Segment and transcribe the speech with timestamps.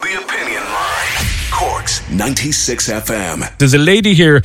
[0.00, 1.26] The Opinion Line.
[1.50, 3.58] Cork's 96 FM.
[3.58, 4.42] There's a lady here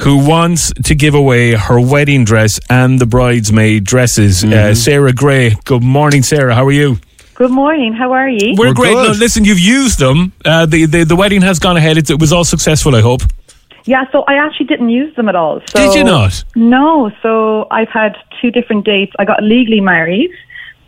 [0.00, 4.42] who wants to give away her wedding dress and the bridesmaid dresses.
[4.42, 5.54] Uh, Sarah Gray.
[5.64, 6.56] Good morning, Sarah.
[6.56, 6.98] How are you?
[7.34, 7.92] Good morning.
[7.92, 8.56] How are you?
[8.58, 8.94] We're, We're great.
[8.94, 9.12] good.
[9.12, 10.32] No, listen, you've used them.
[10.44, 11.98] Uh, the, the the wedding has gone ahead.
[11.98, 12.96] It, it was all successful.
[12.96, 13.20] I hope.
[13.84, 15.60] Yeah, so I actually didn't use them at all.
[15.68, 16.42] So Did you not?
[16.56, 17.12] No.
[17.22, 19.12] So I've had two different dates.
[19.20, 20.32] I got legally married,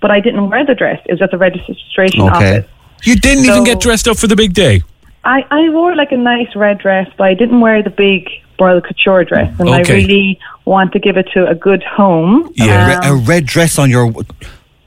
[0.00, 1.00] but I didn't wear the dress.
[1.06, 2.58] It was at the registration Okay.
[2.58, 2.70] office.
[3.02, 4.82] You didn't even get dressed up for the big day.
[5.24, 8.80] I, I wore like a nice red dress, but I didn't wear the big royal
[8.80, 9.54] couture dress.
[9.60, 12.50] And I really want to give it to a good home.
[12.54, 13.00] Yeah.
[13.00, 14.12] Re- a red dress on your.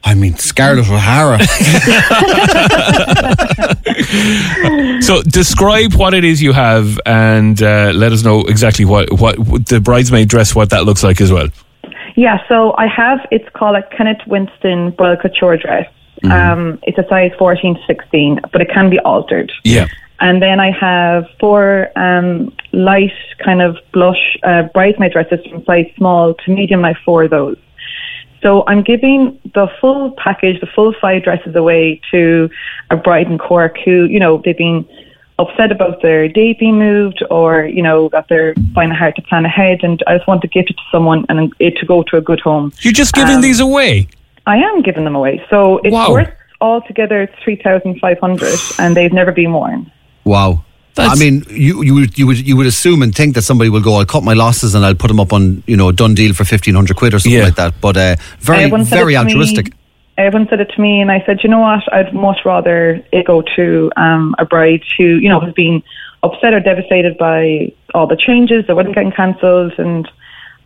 [0.03, 1.37] I mean, Scarlett O'Hara.
[5.01, 9.35] So describe what it is you have, and uh, let us know exactly what what
[9.67, 11.47] the bridesmaid dress, what that looks like as well.
[12.15, 15.89] Yeah, so I have, it's called a Kenneth Winston royal couture dress.
[16.29, 19.51] Um, it's a size 14 to 16, but it can be altered.
[19.63, 19.87] Yeah.
[20.19, 23.11] And then I have four um, light
[23.43, 26.85] kind of blush uh, bridesmaid dresses from size small to medium.
[26.85, 27.57] I have four of those.
[28.43, 32.49] So I'm giving the full package, the full five dresses away to
[32.89, 34.87] a bride in Cork who, you know, they've been
[35.39, 39.21] upset about their date being moved or, you know, that they're finding it hard to
[39.23, 39.79] plan ahead.
[39.83, 42.21] And I just want to give it to someone and it to go to a
[42.21, 42.73] good home.
[42.81, 44.07] You're just giving Um, these away.
[44.55, 45.35] I am giving them away.
[45.51, 46.11] So it's Wow.
[46.17, 48.49] worth altogether 3500
[48.81, 49.81] and they've never been worn.
[50.33, 50.51] Wow.
[50.95, 53.69] That's- I mean, you you would you would you would assume and think that somebody
[53.69, 53.93] will go.
[53.99, 56.33] I'll cut my losses and I'll put them up on you know a done deal
[56.33, 57.45] for fifteen hundred quid or something Yeah.
[57.49, 57.73] like that.
[57.79, 59.65] But uh, very very it to me- altruistic.
[60.17, 61.81] everyone said it to me, and I said, you know what?
[61.93, 62.77] I'd much rather
[63.13, 63.65] it go to
[64.05, 65.81] um, a bride who, you know, has been
[66.27, 70.03] upset or devastated by all the changes, the wedding getting cancelled, and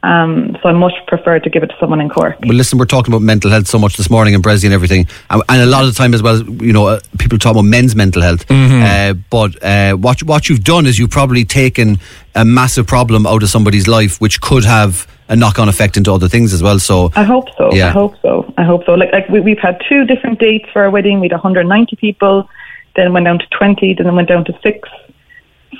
[0.05, 2.37] um, so I much prefer to give it to someone in Cork.
[2.41, 5.07] Well, listen, we're talking about mental health so much this morning and Brezzy and everything,
[5.29, 6.43] and, and a lot of the time as well.
[6.43, 10.63] You know, uh, people talk about men's mental health, uh, but uh, what what you've
[10.63, 11.99] done is you've probably taken
[12.35, 16.13] a massive problem out of somebody's life, which could have a knock on effect into
[16.13, 16.77] other things as well.
[16.77, 17.73] So I hope so.
[17.73, 17.87] Yeah.
[17.87, 18.53] I hope so.
[18.57, 18.93] I hope so.
[18.93, 21.19] Like, like we, we've had two different dates for our wedding.
[21.19, 22.47] We had 190 people,
[22.95, 24.87] then went down to 20, then went down to six.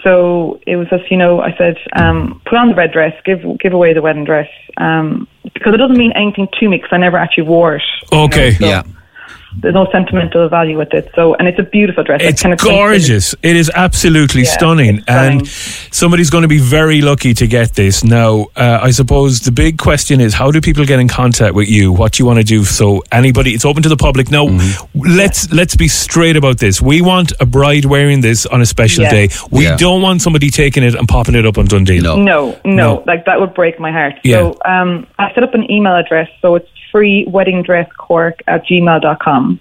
[0.04, 3.42] So it was just, you know, I said, um, put on the red dress, give
[3.60, 6.98] give away the wedding dress, um, because it doesn't mean anything to me because I
[6.98, 7.84] never actually wore it.
[8.12, 8.52] you know, Okay.
[8.52, 8.84] so yeah.
[9.62, 11.10] There's no sentimental value with it.
[11.16, 12.22] So, and it's a beautiful dress.
[12.24, 12.76] It's Kenneth Winston.
[12.78, 13.36] gorgeous.
[13.42, 14.96] It is absolutely Yeah, stunning.
[14.98, 15.40] it's stunning.
[15.40, 18.04] And somebody's going to be very lucky to get this.
[18.04, 21.70] Now, uh, I suppose the big question is how do people get in contact with
[21.70, 21.92] you?
[21.92, 22.64] What do you want to do?
[22.66, 24.30] So anybody, it's open to the public.
[24.32, 25.16] Now, Mm-hmm.
[25.18, 26.82] let's let's be straight about this.
[26.82, 29.12] We want a bride wearing this on a special Yeah.
[29.12, 29.30] day.
[29.52, 29.76] We Yeah.
[29.78, 32.04] don't want somebody taking it and popping it up on DoneDeal.
[32.04, 32.16] No.
[32.18, 33.04] No, no, No.
[33.08, 34.16] like that would break my heart.
[34.24, 34.36] Yeah.
[34.38, 39.60] So um, I set up an email address, so it's freeweddingdresscork at gmail.com.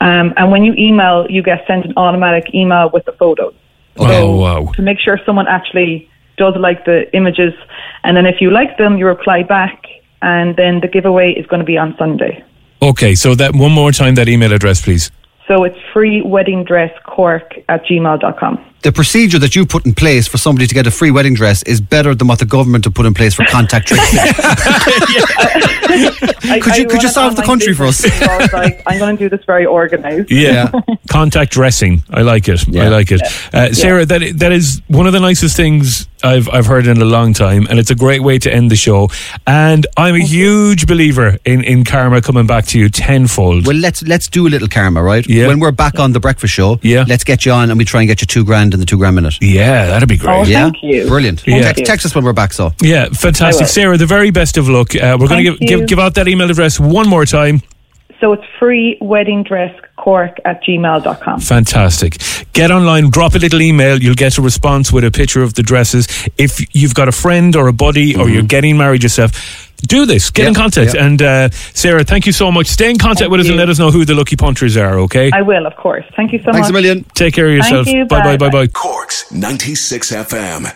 [0.00, 3.54] Um, and when you email, you get sent an automatic email with the photos.
[3.96, 4.72] Oh, wow.
[4.72, 7.52] To make sure someone actually does like the images.
[8.02, 9.84] And then if you like them, you reply back.
[10.22, 12.44] And then the giveaway is going to be on Sunday.
[12.82, 15.10] Okay, so that one more time, that email address, please.
[15.46, 18.66] So it's freeweddingdresscork at gmail.com.
[18.82, 21.62] The procedure that you put in place for somebody to get a free wedding dress
[21.64, 24.18] is better than what the government have put in place for contact tracing.
[26.50, 28.02] I- Could you- I could you solve the country for us?
[28.04, 30.30] I was like, I'm going to do this very organized.
[30.30, 30.70] Yeah.
[31.10, 32.02] Contact dressing.
[32.10, 32.66] I like it.
[32.76, 33.20] I like it.
[33.52, 37.04] Uh, Sarah, that that is one of the nicest things I've I've heard in a
[37.04, 39.08] long time, and it's a great way to end the show.
[39.46, 43.66] And I'm a huge believer in, in karma coming back to you tenfold.
[43.66, 45.26] well, let's let's do a little karma, right?
[45.28, 45.48] Yeah.
[45.48, 47.04] When we're back on the breakfast show, Yeah.
[47.08, 48.98] let's get you on and we try and get you two grand in the two
[48.98, 49.34] grand minute.
[49.40, 50.34] yeah, that'd be great.
[50.36, 51.06] Oh, yeah, Thank you.
[51.08, 51.42] brilliant.
[51.46, 51.62] Yeah.
[51.62, 52.52] Text, text us when we're back.
[52.52, 53.96] So Yeah, fantastic, Sarah.
[53.96, 54.94] The very best of luck.
[54.94, 57.62] Uh, we're going to give, give give out that email address one more time.
[58.20, 61.40] So it's free wedding dress cork at gmail.com.
[61.40, 62.18] Fantastic.
[62.52, 63.98] Get online, drop a little email.
[64.02, 66.06] You'll get a response with a picture of the dresses.
[66.36, 69.30] If you've got a friend or a buddy or you're getting married yourself,
[69.80, 70.30] do this.
[70.30, 70.60] Get in Mm-hmm.
[70.62, 70.94] Contact.
[70.94, 71.04] yeah.
[71.06, 72.66] And uh, Sarah, thank you so much.
[72.66, 74.98] Stay in contact Thank with us and let us know who the lucky punchers are,
[75.00, 75.30] okay?
[75.32, 76.04] I will, of course.
[76.16, 76.62] Thank you so Thanks much.
[76.66, 77.04] Thanks a million.
[77.14, 77.86] Take care of yourself.
[77.86, 78.04] you.
[78.06, 78.48] Bye bye Bye.
[78.48, 78.66] bye bye.
[78.68, 80.74] Cork's 96 FM.